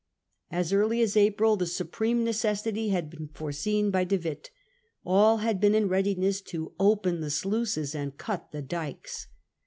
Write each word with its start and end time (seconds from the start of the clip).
As 0.49 0.73
early 0.73 0.99
as 1.03 1.15
April 1.15 1.55
the 1.57 1.67
supreme 1.67 2.23
necessity 2.23 2.89
had 2.89 3.07
been 3.07 3.27
foreseen 3.27 3.91
by 3.91 4.03
De 4.03 4.17
Witt.. 4.17 4.49
All 5.05 5.37
had 5.37 5.59
been 5.61 5.75
in 5.75 5.87
readiness 5.87 6.41
to 6.41 6.73
open 6.79 7.21
the 7.21 7.29
sluices 7.29 7.91
theTluices; 7.93 8.01
and 8.01 8.17
cut 8.17 8.51
the 8.51 8.63
dykes. 8.63 9.27